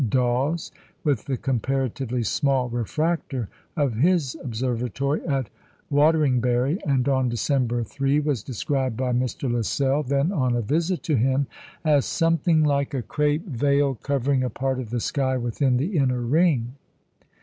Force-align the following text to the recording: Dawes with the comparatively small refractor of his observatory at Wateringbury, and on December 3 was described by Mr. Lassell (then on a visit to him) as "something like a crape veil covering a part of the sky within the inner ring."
Dawes 0.09 0.71
with 1.03 1.25
the 1.25 1.37
comparatively 1.37 2.23
small 2.23 2.69
refractor 2.69 3.49
of 3.77 3.93
his 3.97 4.35
observatory 4.43 5.23
at 5.27 5.51
Wateringbury, 5.91 6.79
and 6.87 7.07
on 7.07 7.29
December 7.29 7.83
3 7.83 8.19
was 8.21 8.41
described 8.41 8.97
by 8.97 9.13
Mr. 9.13 9.47
Lassell 9.47 10.01
(then 10.01 10.31
on 10.31 10.55
a 10.55 10.61
visit 10.63 11.03
to 11.03 11.17
him) 11.17 11.45
as 11.85 12.05
"something 12.05 12.63
like 12.63 12.95
a 12.95 13.03
crape 13.03 13.45
veil 13.45 13.93
covering 13.93 14.43
a 14.43 14.49
part 14.49 14.79
of 14.79 14.89
the 14.89 14.99
sky 14.99 15.37
within 15.37 15.77
the 15.77 15.95
inner 15.95 16.21
ring." 16.21 16.73